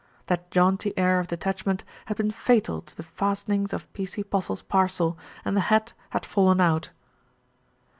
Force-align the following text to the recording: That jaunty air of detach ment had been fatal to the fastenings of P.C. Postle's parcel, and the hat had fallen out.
That 0.25 0.49
jaunty 0.49 0.97
air 0.97 1.19
of 1.19 1.27
detach 1.27 1.63
ment 1.63 1.83
had 2.07 2.17
been 2.17 2.31
fatal 2.31 2.81
to 2.81 2.95
the 2.97 3.03
fastenings 3.03 3.71
of 3.71 3.93
P.C. 3.93 4.23
Postle's 4.23 4.63
parcel, 4.63 5.15
and 5.45 5.55
the 5.55 5.61
hat 5.69 5.93
had 6.09 6.25
fallen 6.25 6.59
out. 6.59 6.89